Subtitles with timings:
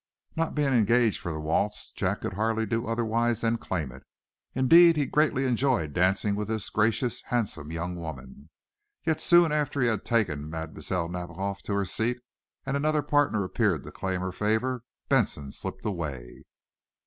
[0.35, 4.01] Not being engaged for that waltz, Jack could hardly do, otherwise than claim it.
[4.55, 8.49] Indeed, he greatly enjoyed dancing with this gracious, handsome young woman.
[9.05, 10.71] Yet, soon after he had taken Mlle.
[11.07, 12.17] Nadiboff to her seat,
[12.65, 16.45] and another partner appeared to claim her favor, Benson slipped away.